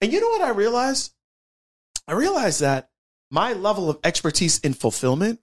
And 0.00 0.12
you 0.12 0.20
know 0.20 0.28
what 0.28 0.42
I 0.42 0.50
realized? 0.50 1.12
I 2.06 2.12
realized 2.12 2.60
that 2.60 2.90
my 3.30 3.52
level 3.52 3.90
of 3.90 3.98
expertise 4.04 4.58
in 4.60 4.74
fulfillment 4.74 5.40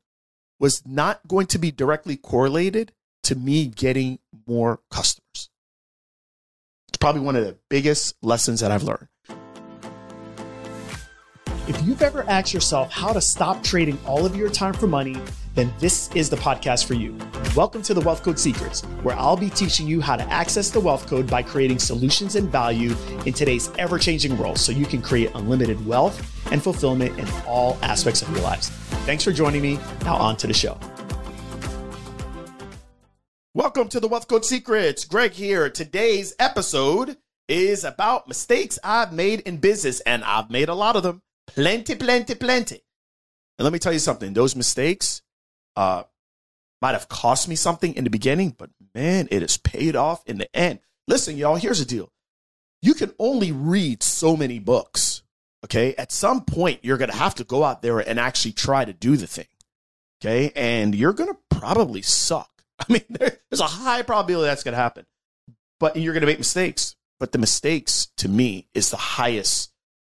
was 0.60 0.82
not 0.86 1.28
going 1.28 1.48
to 1.48 1.60
be 1.60 1.72
directly 1.72 2.16
correlated 2.16 2.94
to 3.24 3.36
me 3.36 3.68
getting 3.68 4.20
more 4.48 4.80
customers. 4.90 5.50
It's 6.88 6.98
probably 6.98 7.22
one 7.22 7.36
of 7.36 7.46
the 7.46 7.58
biggest 7.70 8.16
lessons 8.22 8.62
that 8.62 8.72
I've 8.72 8.84
learned. 8.84 9.08
If 11.68 11.82
you've 11.84 12.02
ever 12.02 12.24
asked 12.30 12.54
yourself 12.54 12.92
how 12.92 13.12
to 13.12 13.20
stop 13.20 13.64
trading 13.64 14.00
all 14.06 14.26
of 14.26 14.36
your 14.36 14.50
time 14.50 14.74
for 14.74 14.88
money, 14.88 15.18
then 15.56 15.74
this 15.80 16.10
is 16.14 16.30
the 16.30 16.36
podcast 16.36 16.86
for 16.86 16.96
you. 16.96 17.18
Welcome 17.56 17.82
to 17.84 17.94
the 17.94 18.02
Wealth 18.02 18.22
Code 18.22 18.38
Secrets, 18.38 18.82
where 19.04 19.16
I'll 19.16 19.38
be 19.38 19.50
teaching 19.50 19.88
you 19.88 20.02
how 20.02 20.18
to 20.18 20.24
access 20.24 20.70
the 20.70 20.82
wealth 20.82 21.08
code 21.08 21.28
by 21.28 21.42
creating 21.42 21.80
solutions 21.80 22.36
and 22.36 22.52
value 22.52 22.94
in 23.26 23.32
today's 23.32 23.72
ever 23.78 23.98
changing 23.98 24.38
world 24.38 24.58
so 24.58 24.74
you 24.74 24.86
can 24.86 25.02
create 25.02 25.32
unlimited 25.34 25.84
wealth 25.86 26.52
and 26.52 26.62
fulfillment 26.62 27.18
in 27.18 27.28
all 27.48 27.78
aspects 27.82 28.22
of 28.22 28.30
your 28.32 28.42
lives. 28.42 28.68
Thanks 29.06 29.24
for 29.24 29.32
joining 29.32 29.62
me. 29.62 29.80
Now, 30.04 30.18
on 30.18 30.36
to 30.38 30.48
the 30.48 30.54
show. 30.54 30.78
Welcome 33.54 33.88
to 33.90 34.02
the 34.02 34.10
Wealth 34.10 34.28
Code 34.28 34.44
Secrets. 34.44 35.06
Greg 35.06 35.32
here. 35.32 35.70
Today's 35.70 36.36
episode 36.38 37.16
is 37.48 37.86
about 37.86 38.28
mistakes 38.28 38.78
I've 38.84 39.14
made 39.14 39.40
in 39.42 39.58
business, 39.58 40.02
and 40.02 40.26
I've 40.26 40.50
made 40.50 40.68
a 40.68 40.74
lot 40.74 40.98
of 40.98 41.04
them. 41.04 41.22
Plenty, 41.48 41.96
plenty, 41.96 42.36
plenty. 42.36 42.82
And 43.58 43.64
let 43.64 43.72
me 43.72 43.80
tell 43.80 43.94
you 43.94 44.00
something 44.00 44.34
those 44.34 44.54
mistakes 44.54 45.22
uh, 45.76 46.04
might 46.82 46.94
have 46.94 47.10
cost 47.10 47.48
me 47.48 47.56
something 47.56 47.96
in 47.96 48.04
the 48.04 48.10
beginning, 48.10 48.56
but 48.58 48.70
man, 48.94 49.28
it 49.32 49.42
has 49.42 49.58
paid 49.58 49.96
off 49.96 50.24
in 50.26 50.38
the 50.38 50.56
end. 50.56 50.80
Listen, 51.08 51.38
y'all, 51.38 51.56
here's 51.56 51.80
the 51.80 51.86
deal 51.86 52.12
you 52.82 52.94
can 52.94 53.14
only 53.18 53.52
read 53.52 54.04
so 54.04 54.38
many 54.38 54.60
books. 54.60 55.24
Okay. 55.64 55.96
At 55.96 56.12
some 56.12 56.46
point, 56.46 56.82
you're 56.84 57.00
going 57.00 57.10
to 57.10 57.18
have 57.18 57.36
to 57.36 57.44
go 57.44 57.64
out 57.64 57.82
there 57.82 58.00
and 58.00 58.20
actually 58.20 58.52
try 58.52 58.86
to 58.86 58.94
do 58.94 59.18
the 59.18 59.26
thing. 59.26 59.48
Okay. 60.22 60.52
And 60.56 60.94
you're 60.94 61.14
going 61.14 61.34
to 61.34 61.40
probably 61.50 62.04
suck. 62.04 62.50
I 62.80 62.86
mean, 62.94 63.04
there's 63.10 63.62
a 63.62 63.64
high 63.64 64.04
probability 64.04 64.48
that's 64.48 64.64
going 64.64 64.74
to 64.74 64.82
happen, 64.82 65.06
but 65.80 65.96
you're 65.96 66.14
going 66.14 66.22
to 66.22 66.28
make 66.28 66.38
mistakes. 66.38 66.96
But 67.20 67.32
the 67.32 67.38
mistakes 67.40 68.10
to 68.18 68.30
me 68.30 68.68
is 68.74 68.92
the 68.92 68.98
highest 68.98 69.72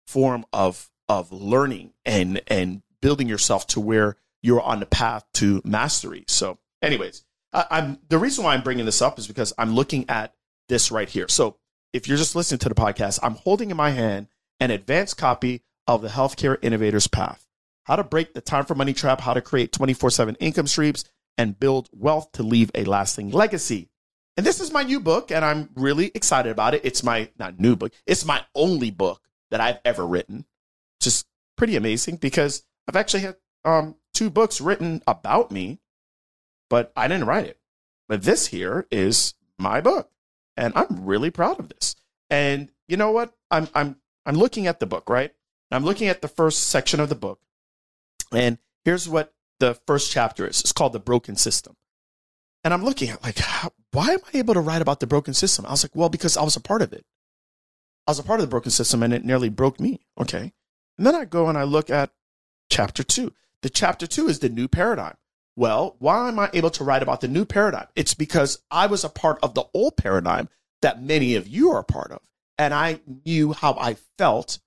form 0.05 0.45
of 0.52 0.89
of 1.08 1.31
learning 1.31 1.94
and 2.05 2.42
and 2.47 2.81
building 3.02 3.30
yourself 3.30 3.67
to 3.67 3.80
where 3.80 4.17
you're 4.41 4.61
on 4.61 4.80
the 4.80 4.85
path 4.85 5.25
to 5.35 5.61
mastery. 5.63 6.25
So, 6.27 6.59
anyways, 6.81 7.23
I, 7.53 7.66
I'm 7.71 7.99
the 8.09 8.17
reason 8.17 8.43
why 8.43 8.53
I'm 8.53 8.63
bringing 8.63 8.85
this 8.85 9.02
up 9.02 9.19
is 9.19 9.27
because 9.27 9.53
I'm 9.57 9.75
looking 9.75 10.09
at 10.09 10.33
this 10.69 10.91
right 10.91 11.09
here. 11.09 11.27
So, 11.27 11.57
if 11.93 12.07
you're 12.07 12.17
just 12.17 12.35
listening 12.35 12.59
to 12.59 12.69
the 12.69 12.75
podcast, 12.75 13.19
I'm 13.23 13.35
holding 13.35 13.71
in 13.71 13.77
my 13.77 13.91
hand 13.91 14.27
an 14.59 14.71
advanced 14.71 15.17
copy 15.17 15.63
of 15.88 16.02
the 16.02 16.09
Healthcare 16.09 16.58
Innovators 16.61 17.08
Path: 17.08 17.47
How 17.83 17.95
to 17.95 18.03
break 18.03 18.33
the 18.33 18.41
time 18.41 18.65
for 18.65 18.75
money 18.75 18.93
trap, 18.93 19.21
how 19.21 19.33
to 19.33 19.41
create 19.41 19.71
24/7 19.71 20.35
income 20.39 20.67
streams, 20.67 21.05
and 21.38 21.59
build 21.59 21.89
wealth 21.91 22.31
to 22.33 22.43
leave 22.43 22.71
a 22.75 22.83
lasting 22.83 23.31
legacy. 23.31 23.89
And 24.35 24.45
this 24.45 24.59
is 24.59 24.71
my 24.71 24.83
new 24.83 24.99
book, 24.99 25.31
and 25.31 25.43
I'm 25.43 25.69
really 25.75 26.11
excited 26.13 26.52
about 26.52 26.75
it. 26.75 26.81
It's 26.83 27.03
my 27.03 27.30
not 27.39 27.59
new 27.59 27.75
book; 27.75 27.93
it's 28.05 28.25
my 28.25 28.43
only 28.53 28.91
book 28.91 29.21
that 29.49 29.61
I've 29.61 29.80
ever 29.85 30.05
written 30.05 30.45
just 30.99 31.27
pretty 31.55 31.75
amazing 31.75 32.17
because 32.17 32.63
I've 32.88 32.95
actually 32.95 33.21
had 33.21 33.35
um, 33.65 33.95
two 34.18 34.30
books 34.32 34.60
written 34.60 35.04
about 35.06 35.52
me, 35.52 35.80
but 36.72 36.92
I 36.96 37.08
didn't 37.08 37.28
write 37.28 37.46
it. 37.46 37.60
But 38.10 38.23
this 38.23 38.48
here 38.48 38.88
is 38.90 39.36
my 39.60 39.80
book, 39.80 40.10
and 40.56 40.73
I'm 40.76 41.06
really 41.06 41.30
proud 41.30 41.60
of 41.60 41.70
this. 41.70 41.96
And 42.30 42.72
you 42.88 42.98
know 42.98 43.12
what? 43.12 43.34
I'm 43.52 43.70
I'm 43.76 43.98
I'm 44.26 44.36
looking 44.36 44.66
at 44.66 44.80
the 44.80 44.88
book, 44.88 45.08
right? 45.08 45.34
I'm 45.70 45.86
looking 45.86 46.08
at 46.08 46.22
the 46.22 46.28
first 46.28 46.64
section 46.64 47.00
of 47.00 47.10
the 47.10 47.16
book, 47.16 47.40
and 48.34 48.58
here's 48.86 49.08
what 49.08 49.34
the 49.60 49.76
first 49.86 50.12
chapter 50.12 50.48
is. 50.48 50.62
It's 50.62 50.72
called 50.72 50.94
the 50.94 51.00
broken 51.00 51.36
system. 51.36 51.76
And 52.64 52.73
I'm 52.73 52.83
looking 52.83 53.10
at 53.10 53.23
like, 53.23 53.38
how, 53.38 53.72
why 53.92 54.10
am 54.10 54.20
I 54.33 54.39
able 54.39 54.56
to 54.56 54.60
write 54.60 54.82
about 54.82 55.00
the 55.00 55.08
broken 55.08 55.33
system? 55.33 55.66
I 55.66 55.72
was 55.72 55.83
like, 55.83 55.95
well, 55.95 56.10
because 56.10 56.36
I 56.36 56.44
was 56.44 56.56
a 56.56 56.61
part 56.61 56.82
of 56.82 56.92
it. 56.92 57.06
I 58.08 58.11
was 58.11 58.20
a 58.20 58.23
part 58.23 58.39
of 58.39 58.45
the 58.45 58.50
broken 58.50 58.72
system, 58.72 59.04
and 59.04 59.14
it 59.14 59.23
nearly 59.23 59.50
broke 59.50 59.80
me. 59.80 60.02
Okay, 60.20 60.54
and 60.98 61.06
then 61.06 61.14
I 61.14 61.26
go 61.26 61.50
and 61.50 61.58
I 61.58 61.64
look 61.64 61.89
at 61.89 62.11
chapter 62.70 63.04
two. 63.04 63.33
The 63.62 63.70
chapter 63.70 64.08
two 64.08 64.28
is 64.28 64.40
the 64.40 64.50
new 64.50 64.68
paradigm. 64.68 65.16
Well, 65.56 65.95
why 66.00 66.28
am 66.28 66.38
I 66.38 66.50
able 66.54 66.70
to 66.70 66.84
write 66.84 67.02
about 67.02 67.22
the 67.22 67.28
new 67.28 67.44
paradigm? 67.44 67.88
It's 67.95 68.14
because 68.14 68.60
I 68.70 68.86
was 68.86 69.04
a 69.04 69.10
part 69.10 69.40
of 69.42 69.56
the 69.56 69.66
old 69.73 69.98
paradigm 69.98 70.50
that 70.82 71.02
many 71.02 71.36
of 71.36 71.48
you 71.48 71.72
are 71.72 71.80
a 71.80 71.84
part 71.84 72.12
of. 72.12 72.22
And 72.60 72.73
I 72.73 73.00
knew 73.26 73.54
how 73.54 73.73
I 73.73 73.95
felt 74.18 74.60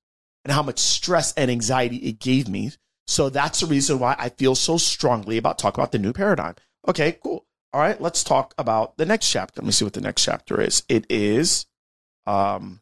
and 0.45 0.53
how 0.53 0.63
much 0.63 0.79
stress 0.79 1.33
and 1.35 1.51
anxiety 1.51 1.97
it 1.97 2.19
gave 2.19 2.49
me. 2.49 2.73
So 3.07 3.29
that's 3.29 3.61
the 3.61 3.67
reason 3.67 3.99
why 3.99 4.17
I 4.19 4.31
feel 4.31 4.55
so 4.55 4.77
strongly 4.79 5.37
about 5.37 5.59
talking 5.59 5.81
about 5.81 5.93
the 5.93 5.99
new 5.99 6.13
paradigm. 6.13 6.57
Okay, 6.89 7.19
cool. 7.23 7.47
All 7.73 7.81
right, 7.81 8.01
let's 8.01 8.25
talk 8.25 8.55
about 8.59 8.97
the 8.97 9.07
next 9.07 9.31
chapter. 9.31 9.61
Let 9.61 9.67
me 9.67 9.73
see 9.73 9.85
what 9.85 9.95
the 9.95 10.01
next 10.01 10.25
chapter 10.25 10.61
is. 10.61 10.83
It 10.89 11.07
is 11.09 11.67
um, 12.27 12.81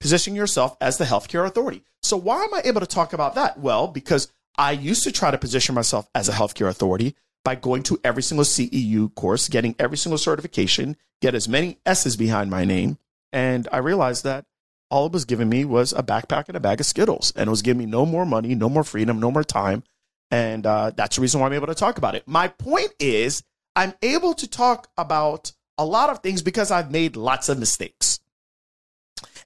positioning 0.00 0.36
yourself 0.36 0.76
as 0.80 0.98
the 0.98 1.04
healthcare 1.04 1.46
authority. 1.46 1.84
So, 2.02 2.16
why 2.16 2.42
am 2.44 2.54
I 2.54 2.62
able 2.64 2.80
to 2.80 2.86
talk 2.86 3.12
about 3.12 3.36
that? 3.36 3.58
Well, 3.60 3.86
because 3.88 4.32
I 4.56 4.72
used 4.72 5.04
to 5.04 5.12
try 5.12 5.30
to 5.30 5.38
position 5.38 5.74
myself 5.74 6.08
as 6.14 6.28
a 6.28 6.32
healthcare 6.32 6.68
authority 6.68 7.16
by 7.44 7.54
going 7.54 7.82
to 7.84 8.00
every 8.04 8.22
single 8.22 8.44
CEU 8.44 9.14
course, 9.14 9.48
getting 9.48 9.74
every 9.78 9.96
single 9.96 10.18
certification, 10.18 10.96
get 11.20 11.34
as 11.34 11.48
many 11.48 11.78
S's 11.84 12.16
behind 12.16 12.50
my 12.50 12.64
name. 12.64 12.98
And 13.32 13.68
I 13.72 13.78
realized 13.78 14.24
that 14.24 14.46
all 14.90 15.06
it 15.06 15.12
was 15.12 15.24
giving 15.24 15.48
me 15.48 15.64
was 15.64 15.92
a 15.92 16.02
backpack 16.02 16.48
and 16.48 16.56
a 16.56 16.60
bag 16.60 16.80
of 16.80 16.86
Skittles. 16.86 17.32
And 17.36 17.48
it 17.48 17.50
was 17.50 17.62
giving 17.62 17.78
me 17.78 17.86
no 17.86 18.06
more 18.06 18.24
money, 18.24 18.54
no 18.54 18.68
more 18.68 18.84
freedom, 18.84 19.18
no 19.18 19.30
more 19.30 19.44
time. 19.44 19.82
And 20.30 20.66
uh, 20.66 20.92
that's 20.96 21.16
the 21.16 21.22
reason 21.22 21.40
why 21.40 21.46
I'm 21.46 21.52
able 21.52 21.66
to 21.66 21.74
talk 21.74 21.98
about 21.98 22.14
it. 22.14 22.26
My 22.26 22.48
point 22.48 22.92
is, 22.98 23.42
I'm 23.76 23.94
able 24.02 24.34
to 24.34 24.48
talk 24.48 24.88
about 24.96 25.52
a 25.76 25.84
lot 25.84 26.10
of 26.10 26.20
things 26.20 26.42
because 26.42 26.70
I've 26.70 26.90
made 26.90 27.16
lots 27.16 27.48
of 27.48 27.58
mistakes. 27.58 28.20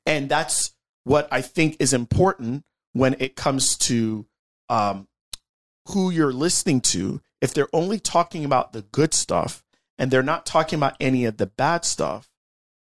And 0.05 0.29
that's 0.29 0.73
what 1.05 1.29
I 1.31 1.41
think 1.41 1.77
is 1.81 1.93
important 1.93 2.65
when 2.93 3.17
it 3.19 3.37
comes 3.37 3.77
to 3.79 4.27
um, 4.69 5.09
who 5.89 6.11
you're 6.11 6.33
listening 6.33 6.81
to. 6.81 7.21
If 7.41 7.55
they're 7.55 7.69
only 7.73 8.01
talking 8.01 8.45
about 8.45 8.73
the 8.73 8.83
good 8.83 9.15
stuff 9.15 9.62
and 9.97 10.11
they're 10.11 10.23
not 10.23 10.47
talking 10.47 10.79
about 10.79 10.97
any 11.01 11.25
of 11.25 11.37
the 11.37 11.47
bad 11.47 11.84
stuff, 11.84 12.29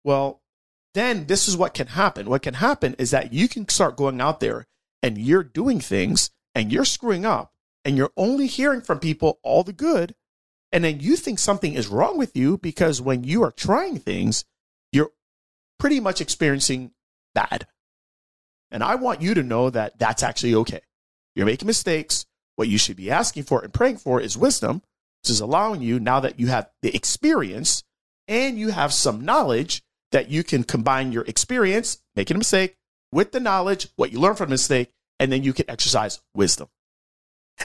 well, 0.04 0.42
then 0.94 1.26
this 1.26 1.48
is 1.48 1.56
what 1.56 1.74
can 1.74 1.88
happen. 1.88 2.30
What 2.30 2.42
can 2.42 2.54
happen 2.54 2.94
is 2.98 3.10
that 3.10 3.32
you 3.32 3.48
can 3.48 3.68
start 3.68 3.96
going 3.96 4.20
out 4.20 4.40
there 4.40 4.66
and 5.02 5.18
you're 5.18 5.42
doing 5.42 5.80
things 5.80 6.30
and 6.54 6.72
you're 6.72 6.84
screwing 6.84 7.26
up 7.26 7.52
and 7.84 7.96
you're 7.96 8.12
only 8.16 8.46
hearing 8.46 8.80
from 8.80 9.00
people 9.00 9.38
all 9.42 9.64
the 9.64 9.72
good. 9.72 10.14
And 10.72 10.84
then 10.84 11.00
you 11.00 11.16
think 11.16 11.38
something 11.38 11.74
is 11.74 11.88
wrong 11.88 12.16
with 12.16 12.36
you 12.36 12.58
because 12.58 13.00
when 13.00 13.24
you 13.24 13.42
are 13.42 13.52
trying 13.52 13.98
things, 13.98 14.44
you're 14.92 15.10
pretty 15.78 16.00
much 16.00 16.20
experiencing 16.20 16.92
bad. 17.34 17.66
And 18.70 18.82
I 18.82 18.94
want 18.94 19.20
you 19.20 19.34
to 19.34 19.42
know 19.42 19.70
that 19.70 19.98
that's 19.98 20.22
actually 20.22 20.54
okay. 20.56 20.80
You're 21.34 21.46
making 21.46 21.66
mistakes. 21.66 22.26
What 22.56 22.68
you 22.68 22.78
should 22.78 22.96
be 22.96 23.10
asking 23.10 23.44
for 23.44 23.62
and 23.62 23.72
praying 23.72 23.96
for 23.96 24.20
is 24.20 24.36
wisdom, 24.36 24.82
which 25.22 25.30
is 25.30 25.40
allowing 25.40 25.82
you, 25.82 25.98
now 25.98 26.20
that 26.20 26.38
you 26.38 26.46
have 26.48 26.70
the 26.82 26.94
experience 26.94 27.82
and 28.28 28.58
you 28.58 28.70
have 28.70 28.92
some 28.92 29.24
knowledge, 29.24 29.82
that 30.12 30.30
you 30.30 30.44
can 30.44 30.62
combine 30.62 31.10
your 31.10 31.24
experience, 31.24 31.98
making 32.14 32.36
a 32.36 32.38
mistake, 32.38 32.76
with 33.10 33.32
the 33.32 33.40
knowledge, 33.40 33.88
what 33.96 34.12
you 34.12 34.20
learn 34.20 34.36
from 34.36 34.46
the 34.46 34.54
mistake, 34.54 34.92
and 35.18 35.32
then 35.32 35.42
you 35.42 35.52
can 35.52 35.68
exercise 35.68 36.20
wisdom. 36.34 36.68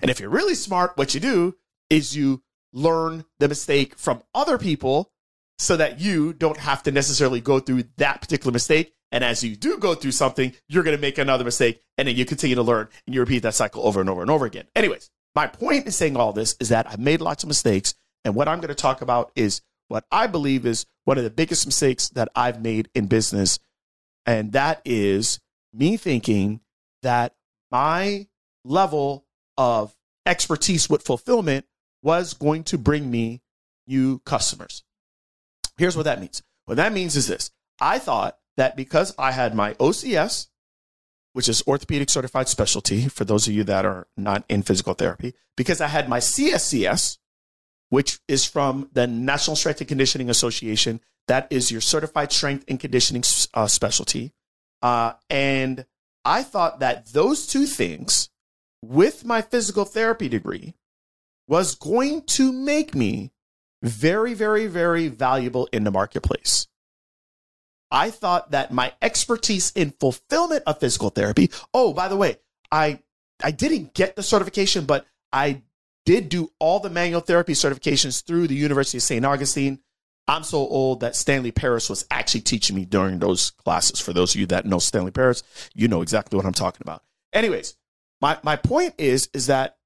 And 0.01 0.09
if 0.09 0.19
you're 0.19 0.29
really 0.29 0.55
smart, 0.55 0.97
what 0.97 1.13
you 1.13 1.19
do 1.19 1.55
is 1.89 2.15
you 2.15 2.41
learn 2.73 3.25
the 3.39 3.47
mistake 3.47 3.97
from 3.97 4.23
other 4.33 4.57
people 4.57 5.11
so 5.57 5.75
that 5.75 5.99
you 5.99 6.33
don't 6.33 6.57
have 6.57 6.83
to 6.83 6.91
necessarily 6.91 7.41
go 7.41 7.59
through 7.59 7.83
that 7.97 8.21
particular 8.21 8.51
mistake 8.51 8.93
and 9.11 9.23
as 9.23 9.43
you 9.43 9.55
do 9.55 9.77
go 9.77 9.95
through 9.95 10.11
something, 10.11 10.53
you're 10.67 10.83
going 10.83 10.95
to 10.95 11.01
make 11.01 11.17
another 11.17 11.43
mistake 11.43 11.81
and 11.97 12.07
then 12.07 12.15
you 12.15 12.25
continue 12.25 12.55
to 12.55 12.63
learn 12.63 12.87
and 13.05 13.13
you 13.15 13.21
repeat 13.21 13.39
that 13.39 13.55
cycle 13.55 13.85
over 13.85 13.99
and 13.99 14.09
over 14.09 14.21
and 14.21 14.29
over 14.29 14.45
again. 14.45 14.65
Anyways, 14.75 15.09
my 15.35 15.47
point 15.47 15.85
in 15.85 15.91
saying 15.91 16.15
all 16.15 16.33
this 16.33 16.55
is 16.59 16.69
that 16.69 16.87
I've 16.89 16.99
made 16.99 17.21
lots 17.21 17.43
of 17.43 17.47
mistakes. 17.47 17.95
And 18.23 18.35
what 18.35 18.47
I'm 18.47 18.59
going 18.59 18.69
to 18.69 18.75
talk 18.75 19.01
about 19.01 19.31
is 19.35 19.61
what 19.87 20.05
I 20.11 20.27
believe 20.27 20.65
is 20.65 20.85
one 21.05 21.17
of 21.17 21.23
the 21.23 21.29
biggest 21.29 21.65
mistakes 21.65 22.09
that 22.09 22.29
I've 22.35 22.61
made 22.61 22.89
in 22.93 23.07
business. 23.07 23.59
And 24.25 24.51
that 24.51 24.81
is 24.85 25.39
me 25.73 25.97
thinking 25.97 26.61
that 27.01 27.33
my 27.71 28.27
level 28.63 29.25
of 29.57 29.95
expertise 30.25 30.89
with 30.89 31.03
fulfillment 31.03 31.65
was 32.03 32.33
going 32.33 32.63
to 32.65 32.77
bring 32.77 33.09
me 33.09 33.41
new 33.87 34.19
customers. 34.19 34.83
Here's 35.77 35.97
what 35.97 36.03
that 36.03 36.19
means. 36.19 36.43
What 36.65 36.75
that 36.75 36.93
means 36.93 37.15
is 37.15 37.27
this 37.27 37.49
I 37.79 37.99
thought 37.99 38.38
that 38.59 38.75
because 38.75 39.15
I 39.17 39.31
had 39.31 39.55
my 39.55 39.73
OCS, 39.75 40.47
which 41.31 41.47
is 41.47 41.63
orthopedic 41.65 42.09
certified 42.09 42.49
specialty 42.49 43.07
for 43.07 43.23
those 43.23 43.47
of 43.47 43.53
you 43.53 43.63
that 43.63 43.85
are 43.85 44.07
not 44.17 44.43
in 44.49 44.63
physical 44.63 44.93
therapy, 44.93 45.33
because 45.55 45.79
I 45.79 45.87
had 45.87 46.09
my 46.09 46.19
CSCS, 46.19 47.19
which 47.89 48.19
is 48.27 48.43
from 48.43 48.89
the 48.91 49.07
National 49.07 49.55
Strength 49.55 49.81
and 49.81 49.87
Conditioning 49.87 50.29
Association. 50.29 50.99
That 51.29 51.47
is 51.49 51.71
your 51.71 51.79
certified 51.79 52.33
strength 52.33 52.65
and 52.67 52.79
conditioning 52.79 53.23
uh, 53.53 53.67
specialty. 53.67 54.33
Uh, 54.81 55.13
and 55.29 55.85
I 56.25 56.43
thought 56.43 56.81
that 56.81 57.13
those 57.13 57.47
two 57.47 57.65
things 57.65 58.29
with 58.83 59.23
my 59.23 59.41
physical 59.41 59.85
therapy 59.85 60.27
degree 60.27 60.73
was 61.47 61.75
going 61.75 62.23
to 62.23 62.51
make 62.51 62.93
me 62.93 63.31
very, 63.81 64.33
very, 64.33 64.67
very 64.67 65.07
valuable 65.07 65.69
in 65.71 65.85
the 65.85 65.91
marketplace. 65.91 66.67
I 67.91 68.11
thought 68.11 68.51
that 68.51 68.71
my 68.71 68.93
expertise 69.01 69.71
in 69.75 69.91
fulfillment 69.99 70.63
of 70.67 70.79
physical 70.79 71.09
therapy. 71.09 71.49
Oh, 71.73 71.93
by 71.93 72.07
the 72.07 72.15
way, 72.15 72.37
I 72.71 72.99
I 73.43 73.51
didn't 73.51 73.93
get 73.93 74.15
the 74.15 74.23
certification, 74.23 74.85
but 74.85 75.05
I 75.31 75.63
did 76.05 76.29
do 76.29 76.51
all 76.59 76.79
the 76.79 76.89
manual 76.89 77.21
therapy 77.21 77.53
certifications 77.53 78.23
through 78.25 78.47
the 78.47 78.55
University 78.55 78.97
of 78.97 79.03
St. 79.03 79.25
Augustine. 79.25 79.79
I'm 80.27 80.43
so 80.43 80.59
old 80.59 80.99
that 80.99 81.15
Stanley 81.15 81.51
Paris 81.51 81.89
was 81.89 82.05
actually 82.11 82.41
teaching 82.41 82.75
me 82.75 82.85
during 82.85 83.19
those 83.19 83.51
classes. 83.51 83.99
For 83.99 84.13
those 84.13 84.35
of 84.35 84.39
you 84.39 84.45
that 84.47 84.65
know 84.65 84.77
Stanley 84.79 85.11
Paris, 85.11 85.41
you 85.73 85.87
know 85.87 86.01
exactly 86.01 86.37
what 86.37 86.45
I'm 86.45 86.53
talking 86.53 86.81
about. 86.81 87.03
Anyways, 87.33 87.75
my, 88.21 88.37
my 88.43 88.55
point 88.55 88.93
is, 88.97 89.29
is 89.33 89.47
that 89.47 89.77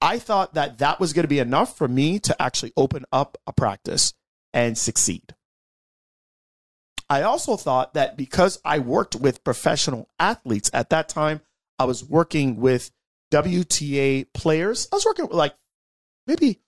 I 0.00 0.18
thought 0.18 0.54
that 0.54 0.78
that 0.78 0.98
was 0.98 1.12
going 1.12 1.24
to 1.24 1.28
be 1.28 1.40
enough 1.40 1.76
for 1.76 1.88
me 1.88 2.18
to 2.20 2.40
actually 2.40 2.72
open 2.76 3.04
up 3.12 3.36
a 3.46 3.52
practice 3.52 4.14
and 4.52 4.76
succeed. 4.78 5.34
I 7.12 7.24
also 7.24 7.58
thought 7.58 7.92
that 7.92 8.16
because 8.16 8.58
I 8.64 8.78
worked 8.78 9.16
with 9.16 9.44
professional 9.44 10.08
athletes 10.18 10.70
at 10.72 10.88
that 10.88 11.10
time, 11.10 11.42
I 11.78 11.84
was 11.84 12.02
working 12.02 12.56
with 12.56 12.90
WTA 13.30 14.32
players. 14.32 14.88
I 14.90 14.96
was 14.96 15.04
working 15.04 15.26
with 15.26 15.34
like 15.34 15.54
maybe 16.26 16.60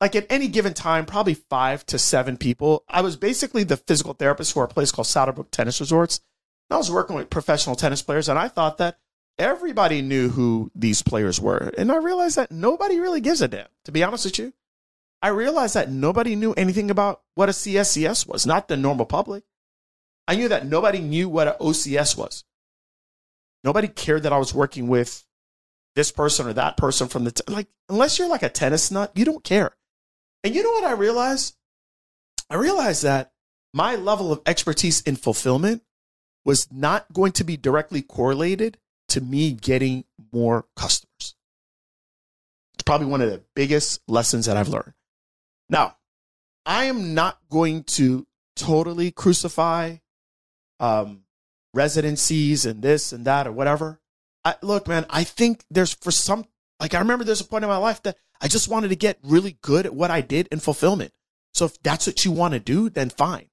like 0.00 0.16
at 0.16 0.26
any 0.30 0.48
given 0.48 0.74
time, 0.74 1.06
probably 1.06 1.34
five 1.34 1.86
to 1.86 1.98
seven 2.00 2.36
people. 2.36 2.82
I 2.88 3.02
was 3.02 3.16
basically 3.16 3.62
the 3.62 3.76
physical 3.76 4.14
therapist 4.14 4.52
for 4.52 4.64
a 4.64 4.68
place 4.68 4.90
called 4.90 5.06
Saddlebrook 5.06 5.52
Tennis 5.52 5.78
Resorts. 5.78 6.20
I 6.68 6.76
was 6.76 6.90
working 6.90 7.14
with 7.14 7.30
professional 7.30 7.76
tennis 7.76 8.02
players, 8.02 8.28
and 8.28 8.40
I 8.40 8.48
thought 8.48 8.78
that 8.78 8.98
everybody 9.38 10.02
knew 10.02 10.30
who 10.30 10.72
these 10.74 11.02
players 11.02 11.40
were. 11.40 11.70
And 11.78 11.92
I 11.92 11.98
realized 11.98 12.34
that 12.34 12.50
nobody 12.50 12.98
really 12.98 13.20
gives 13.20 13.40
a 13.40 13.46
damn, 13.46 13.68
to 13.84 13.92
be 13.92 14.02
honest 14.02 14.24
with 14.24 14.40
you. 14.40 14.54
I 15.22 15.28
realized 15.28 15.74
that 15.74 15.88
nobody 15.88 16.34
knew 16.34 16.52
anything 16.54 16.90
about 16.90 17.22
what 17.36 17.48
a 17.48 17.52
CSCS 17.52 18.26
was, 18.26 18.44
not 18.44 18.66
the 18.66 18.76
normal 18.76 19.06
public. 19.06 19.44
I 20.28 20.36
knew 20.36 20.48
that 20.48 20.66
nobody 20.66 21.00
knew 21.00 21.28
what 21.28 21.48
an 21.48 21.54
OCS 21.60 22.16
was. 22.16 22.44
Nobody 23.64 23.88
cared 23.88 24.24
that 24.24 24.32
I 24.32 24.38
was 24.38 24.54
working 24.54 24.88
with 24.88 25.24
this 25.94 26.10
person 26.10 26.46
or 26.46 26.52
that 26.54 26.76
person 26.76 27.08
from 27.08 27.24
the, 27.24 27.32
t- 27.32 27.42
like, 27.52 27.68
unless 27.88 28.18
you're 28.18 28.28
like 28.28 28.42
a 28.42 28.48
tennis 28.48 28.90
nut, 28.90 29.12
you 29.14 29.24
don't 29.24 29.44
care. 29.44 29.72
And 30.42 30.54
you 30.54 30.62
know 30.62 30.70
what 30.70 30.84
I 30.84 30.92
realized? 30.92 31.54
I 32.50 32.56
realized 32.56 33.04
that 33.04 33.32
my 33.72 33.94
level 33.94 34.32
of 34.32 34.42
expertise 34.46 35.00
in 35.02 35.16
fulfillment 35.16 35.82
was 36.44 36.70
not 36.72 37.12
going 37.12 37.32
to 37.32 37.44
be 37.44 37.56
directly 37.56 38.02
correlated 38.02 38.78
to 39.08 39.20
me 39.20 39.52
getting 39.52 40.04
more 40.32 40.66
customers. 40.76 41.34
It's 42.74 42.82
probably 42.84 43.06
one 43.06 43.20
of 43.20 43.30
the 43.30 43.42
biggest 43.54 44.00
lessons 44.08 44.46
that 44.46 44.56
I've 44.56 44.68
learned. 44.68 44.94
Now, 45.68 45.96
I 46.66 46.84
am 46.84 47.14
not 47.14 47.38
going 47.48 47.84
to 47.84 48.26
totally 48.56 49.10
crucify 49.10 49.96
um, 50.82 51.22
residencies 51.72 52.66
and 52.66 52.82
this 52.82 53.12
and 53.12 53.24
that 53.24 53.46
or 53.46 53.52
whatever. 53.52 54.00
I, 54.44 54.56
look, 54.60 54.88
man, 54.88 55.06
I 55.08 55.24
think 55.24 55.64
there's 55.70 55.94
for 55.94 56.10
some, 56.10 56.44
like, 56.80 56.92
I 56.92 56.98
remember 56.98 57.24
there's 57.24 57.40
a 57.40 57.44
point 57.44 57.64
in 57.64 57.70
my 57.70 57.76
life 57.76 58.02
that 58.02 58.16
I 58.40 58.48
just 58.48 58.68
wanted 58.68 58.88
to 58.88 58.96
get 58.96 59.18
really 59.22 59.56
good 59.62 59.86
at 59.86 59.94
what 59.94 60.10
I 60.10 60.20
did 60.20 60.48
in 60.48 60.58
fulfillment. 60.58 61.12
So 61.54 61.66
if 61.66 61.80
that's 61.82 62.06
what 62.06 62.24
you 62.24 62.32
want 62.32 62.54
to 62.54 62.60
do, 62.60 62.90
then 62.90 63.08
fine. 63.08 63.48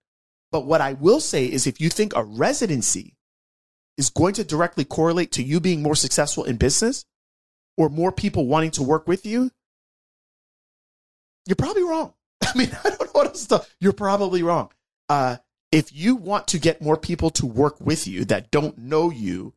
But 0.52 0.66
what 0.66 0.82
I 0.82 0.94
will 0.94 1.20
say 1.20 1.46
is 1.46 1.68
if 1.68 1.80
you 1.80 1.90
think 1.90 2.16
a 2.16 2.24
residency 2.24 3.16
is 3.98 4.10
going 4.10 4.34
to 4.34 4.44
directly 4.44 4.84
correlate 4.84 5.32
to 5.34 5.44
you 5.44 5.60
being 5.60 5.84
more 5.84 5.96
successful 5.96 6.44
in 6.44 6.58
business 6.58 7.06
or 7.78 7.90
more 7.90 8.12
people 8.12 8.48
wanting 8.48 8.72
to 8.72 8.84
work 8.84 9.08
with 9.08 9.26
you, 9.28 9.52
you're 11.46 11.56
probably 11.56 11.84
wrong. 11.84 12.14
I 12.44 12.58
mean, 12.58 12.72
I 12.84 12.90
don't 12.90 13.02
know 13.02 13.12
what 13.12 13.28
else 13.28 13.46
to, 13.48 13.64
you're 13.80 13.94
probably 13.94 14.42
wrong. 14.42 14.72
Uh, 15.08 15.38
if 15.72 15.94
you 15.94 16.16
want 16.16 16.48
to 16.48 16.60
get 16.60 16.82
more 16.82 16.98
people 16.98 17.30
to 17.32 17.46
work 17.46 17.80
with 17.80 18.08
you 18.08 18.26
that 18.26 18.52
don't 18.52 18.78
know 18.78 19.12
you, 19.12 19.54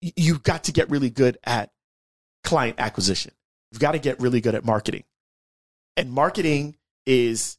you've 0.00 0.42
got 0.42 0.64
to 0.64 0.72
get 0.72 0.90
really 0.90 1.10
good 1.10 1.38
at 1.44 1.70
client 2.44 2.76
acquisition. 2.78 3.32
You've 3.70 3.80
got 3.80 3.92
to 3.92 3.98
get 3.98 4.20
really 4.20 4.40
good 4.40 4.54
at 4.54 4.64
marketing. 4.64 5.04
And 5.96 6.10
marketing 6.10 6.76
is, 7.06 7.58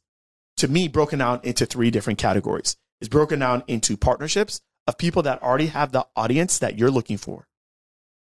to 0.56 0.68
me, 0.68 0.88
broken 0.88 1.20
down 1.20 1.40
into 1.44 1.64
three 1.64 1.90
different 1.90 2.18
categories. 2.18 2.76
It's 3.00 3.08
broken 3.08 3.38
down 3.38 3.62
into 3.68 3.96
partnerships, 3.96 4.60
of 4.86 4.98
people 4.98 5.22
that 5.22 5.42
already 5.42 5.66
have 5.66 5.92
the 5.92 6.06
audience 6.16 6.58
that 6.58 6.78
you're 6.78 6.90
looking 6.90 7.16
for. 7.16 7.46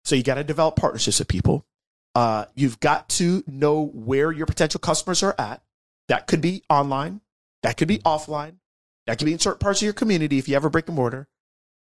So 0.05 0.15
you 0.15 0.23
got 0.23 0.35
to 0.35 0.43
develop 0.43 0.75
partnerships 0.75 1.19
with 1.19 1.27
people. 1.27 1.65
Uh, 2.13 2.45
you've 2.55 2.79
got 2.79 3.09
to 3.09 3.43
know 3.45 3.87
where 3.93 4.31
your 4.31 4.45
potential 4.45 4.79
customers 4.79 5.21
are 5.21 5.35
at. 5.37 5.61
That 6.07 6.27
could 6.27 6.41
be 6.41 6.63
online, 6.69 7.21
that 7.63 7.77
could 7.77 7.87
be 7.87 7.97
offline, 7.99 8.57
that 9.07 9.17
could 9.17 9.25
be 9.25 9.33
in 9.33 9.39
certain 9.39 9.59
parts 9.59 9.81
of 9.81 9.85
your 9.85 9.93
community 9.93 10.37
if 10.37 10.47
you 10.47 10.53
have 10.55 10.65
a 10.65 10.69
brick 10.69 10.87
and 10.87 10.95
mortar. 10.95 11.27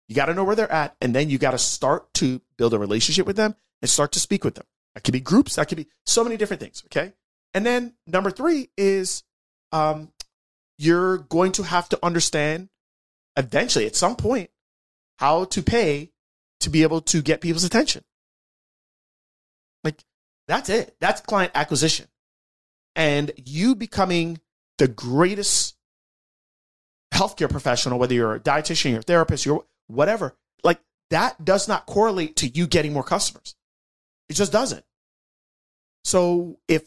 You 0.07 0.15
got 0.15 0.25
to 0.25 0.33
know 0.33 0.43
where 0.43 0.55
they're 0.55 0.71
at, 0.71 0.95
and 1.01 1.13
then 1.13 1.29
you 1.29 1.37
got 1.37 1.51
to 1.51 1.57
start 1.57 2.13
to 2.15 2.41
build 2.57 2.73
a 2.73 2.79
relationship 2.79 3.27
with 3.27 3.35
them 3.35 3.55
and 3.81 3.89
start 3.89 4.11
to 4.13 4.19
speak 4.19 4.43
with 4.43 4.55
them. 4.55 4.65
That 4.95 5.03
could 5.03 5.13
be 5.13 5.19
groups, 5.19 5.55
that 5.55 5.67
could 5.67 5.77
be 5.77 5.87
so 6.05 6.23
many 6.23 6.35
different 6.35 6.61
things. 6.61 6.83
Okay. 6.85 7.13
And 7.53 7.65
then 7.65 7.93
number 8.07 8.31
three 8.31 8.69
is 8.77 9.23
um, 9.71 10.11
you're 10.77 11.17
going 11.17 11.51
to 11.53 11.63
have 11.63 11.89
to 11.89 11.99
understand 12.03 12.69
eventually 13.37 13.85
at 13.85 13.95
some 13.95 14.15
point 14.15 14.49
how 15.17 15.45
to 15.45 15.61
pay 15.61 16.11
to 16.61 16.69
be 16.69 16.83
able 16.83 17.01
to 17.01 17.21
get 17.21 17.41
people's 17.41 17.63
attention. 17.63 18.03
Like 19.83 20.03
that's 20.47 20.69
it. 20.69 20.95
That's 20.99 21.21
client 21.21 21.51
acquisition. 21.55 22.07
And 22.95 23.31
you 23.37 23.75
becoming 23.75 24.39
the 24.77 24.87
greatest 24.87 25.75
healthcare 27.19 27.49
professional, 27.49 27.99
whether 27.99 28.13
you're 28.13 28.35
a 28.35 28.39
dietitian, 28.39 28.91
you're 28.91 28.99
a 28.99 29.03
therapist, 29.03 29.45
you're 29.45 29.65
whatever, 29.87 30.35
like 30.63 30.79
that 31.09 31.43
does 31.43 31.67
not 31.67 31.85
correlate 31.85 32.37
to 32.37 32.47
you 32.47 32.65
getting 32.65 32.93
more 32.93 33.03
customers. 33.03 33.55
It 34.29 34.33
just 34.33 34.51
doesn't. 34.51 34.85
So 36.05 36.59
if 36.67 36.83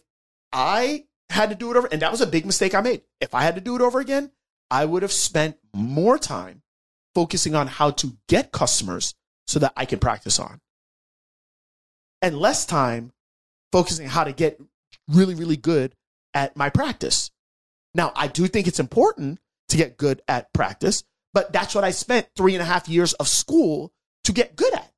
I 0.53 1.05
had 1.29 1.51
to 1.51 1.55
do 1.55 1.71
it 1.71 1.77
over, 1.77 1.89
and 1.93 2.01
that 2.03 2.11
was 2.11 2.21
a 2.21 2.27
big 2.27 2.47
mistake 2.47 2.75
I 2.75 2.81
made. 2.81 3.03
If 3.21 3.35
I 3.35 3.43
had 3.43 3.57
to 3.57 3.61
do 3.61 3.77
it 3.77 3.83
over 3.83 4.01
again, 4.01 4.31
I 4.71 4.85
would 4.85 5.03
have 5.03 5.13
spent 5.13 5.59
more 5.75 6.19
time 6.19 6.63
focusing 7.15 7.55
on 7.55 7.67
how 7.67 7.91
to 7.91 8.17
get 8.29 8.53
customers 8.53 9.15
so 9.47 9.59
that 9.59 9.73
I 9.77 9.85
can 9.85 9.99
practice 9.99 10.39
on. 10.39 10.61
And 12.23 12.39
less 12.39 12.65
time 12.65 13.13
focusing 13.71 14.07
on 14.07 14.13
how 14.13 14.25
to 14.25 14.33
get 14.33 14.61
really, 15.09 15.35
really 15.35 15.57
good 15.57 15.95
at 16.33 16.57
my 16.57 16.71
practice. 16.71 17.31
Now, 17.95 18.13
I 18.17 18.29
do 18.29 18.47
think 18.47 18.67
it's 18.67 18.81
important 18.81 19.41
to 19.73 19.79
get 19.79 19.97
good 19.97 20.23
at 20.29 20.53
practice, 20.53 21.03
but 21.35 21.53
that's 21.53 21.75
what 21.75 21.83
I 21.83 21.91
spent 21.91 22.29
three 22.37 22.55
and 22.55 22.63
a 22.63 22.67
half 22.67 22.89
years 22.89 23.15
of 23.15 23.27
school 23.27 23.93
to 24.25 24.33
get 24.33 24.55
good 24.55 24.73
at. 24.75 24.93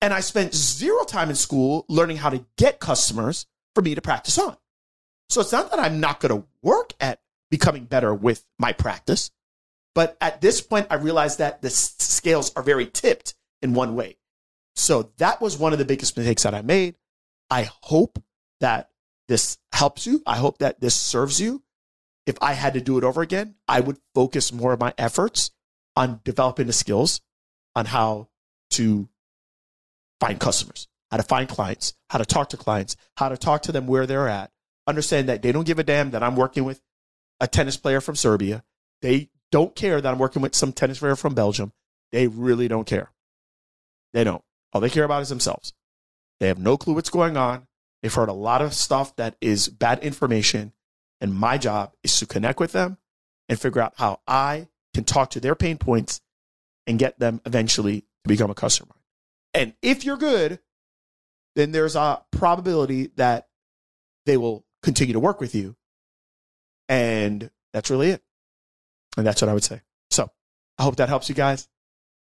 And 0.00 0.14
I 0.14 0.20
spent 0.20 0.54
zero 0.54 1.04
time 1.04 1.28
in 1.28 1.34
school 1.34 1.84
learning 1.88 2.18
how 2.18 2.30
to 2.30 2.44
get 2.56 2.78
customers 2.78 3.46
for 3.74 3.82
me 3.82 3.96
to 3.96 4.00
practice 4.00 4.38
on. 4.38 4.56
So 5.28 5.40
it's 5.40 5.52
not 5.52 5.70
that 5.72 5.80
I'm 5.80 5.98
not 5.98 6.20
going 6.20 6.40
to 6.40 6.48
work 6.62 6.94
at 7.00 7.20
becoming 7.50 7.84
better 7.84 8.14
with 8.14 8.44
my 8.58 8.72
practice. 8.72 9.30
But 9.94 10.16
at 10.20 10.40
this 10.40 10.60
point, 10.60 10.86
I 10.90 10.94
realized 10.94 11.38
that 11.38 11.60
the 11.60 11.70
scales 11.70 12.52
are 12.54 12.62
very 12.62 12.86
tipped 12.86 13.34
in 13.60 13.74
one 13.74 13.96
way. 13.96 14.18
So 14.76 15.10
that 15.18 15.40
was 15.40 15.58
one 15.58 15.72
of 15.72 15.80
the 15.80 15.84
biggest 15.84 16.16
mistakes 16.16 16.44
that 16.44 16.54
I 16.54 16.62
made. 16.62 16.94
I 17.50 17.68
hope 17.82 18.22
that 18.60 18.90
this 19.26 19.58
helps 19.72 20.06
you. 20.06 20.22
I 20.24 20.36
hope 20.36 20.58
that 20.58 20.80
this 20.80 20.94
serves 20.94 21.40
you. 21.40 21.64
If 22.28 22.36
I 22.42 22.52
had 22.52 22.74
to 22.74 22.82
do 22.82 22.98
it 22.98 23.04
over 23.04 23.22
again, 23.22 23.54
I 23.66 23.80
would 23.80 23.96
focus 24.14 24.52
more 24.52 24.74
of 24.74 24.80
my 24.80 24.92
efforts 24.98 25.50
on 25.96 26.20
developing 26.24 26.66
the 26.66 26.74
skills 26.74 27.22
on 27.74 27.86
how 27.86 28.28
to 28.72 29.08
find 30.20 30.38
customers, 30.38 30.88
how 31.10 31.16
to 31.16 31.22
find 31.22 31.48
clients, 31.48 31.94
how 32.10 32.18
to 32.18 32.26
talk 32.26 32.50
to 32.50 32.58
clients, 32.58 32.96
how 33.16 33.30
to 33.30 33.38
talk 33.38 33.62
to 33.62 33.72
them 33.72 33.86
where 33.86 34.06
they're 34.06 34.28
at. 34.28 34.50
Understand 34.86 35.30
that 35.30 35.40
they 35.40 35.52
don't 35.52 35.66
give 35.66 35.78
a 35.78 35.82
damn 35.82 36.10
that 36.10 36.22
I'm 36.22 36.36
working 36.36 36.64
with 36.64 36.82
a 37.40 37.48
tennis 37.48 37.78
player 37.78 38.02
from 38.02 38.14
Serbia. 38.14 38.62
They 39.00 39.30
don't 39.50 39.74
care 39.74 39.98
that 39.98 40.12
I'm 40.12 40.18
working 40.18 40.42
with 40.42 40.54
some 40.54 40.74
tennis 40.74 40.98
player 40.98 41.16
from 41.16 41.34
Belgium. 41.34 41.72
They 42.12 42.26
really 42.26 42.68
don't 42.68 42.86
care. 42.86 43.10
They 44.12 44.22
don't. 44.22 44.44
All 44.74 44.82
they 44.82 44.90
care 44.90 45.04
about 45.04 45.22
is 45.22 45.30
themselves. 45.30 45.72
They 46.40 46.48
have 46.48 46.58
no 46.58 46.76
clue 46.76 46.92
what's 46.92 47.08
going 47.08 47.38
on. 47.38 47.68
They've 48.02 48.12
heard 48.12 48.28
a 48.28 48.34
lot 48.34 48.60
of 48.60 48.74
stuff 48.74 49.16
that 49.16 49.36
is 49.40 49.70
bad 49.70 50.00
information. 50.00 50.74
And 51.20 51.34
my 51.34 51.58
job 51.58 51.92
is 52.02 52.16
to 52.18 52.26
connect 52.26 52.60
with 52.60 52.72
them 52.72 52.98
and 53.48 53.58
figure 53.58 53.80
out 53.80 53.94
how 53.96 54.20
I 54.26 54.68
can 54.94 55.04
talk 55.04 55.30
to 55.30 55.40
their 55.40 55.54
pain 55.54 55.78
points 55.78 56.20
and 56.86 56.98
get 56.98 57.18
them 57.18 57.40
eventually 57.44 58.00
to 58.00 58.28
become 58.28 58.50
a 58.50 58.54
customer. 58.54 58.94
And 59.54 59.74
if 59.82 60.04
you're 60.04 60.16
good, 60.16 60.60
then 61.56 61.72
there's 61.72 61.96
a 61.96 62.22
probability 62.30 63.10
that 63.16 63.48
they 64.26 64.36
will 64.36 64.64
continue 64.82 65.14
to 65.14 65.20
work 65.20 65.40
with 65.40 65.54
you. 65.54 65.76
And 66.88 67.50
that's 67.72 67.90
really 67.90 68.10
it. 68.10 68.22
And 69.16 69.26
that's 69.26 69.42
what 69.42 69.48
I 69.48 69.54
would 69.54 69.64
say. 69.64 69.80
So 70.10 70.30
I 70.78 70.84
hope 70.84 70.96
that 70.96 71.08
helps 71.08 71.28
you 71.28 71.34
guys. 71.34 71.68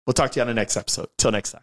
We'll 0.06 0.14
talk 0.14 0.30
to 0.32 0.36
you 0.36 0.42
on 0.42 0.48
the 0.48 0.54
next 0.54 0.76
episode. 0.76 1.08
Till 1.18 1.30
next 1.30 1.52
time. 1.52 1.62